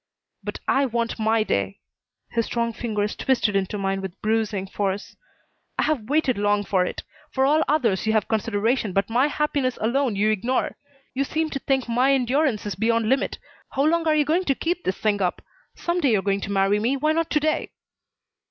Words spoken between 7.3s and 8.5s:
all others you have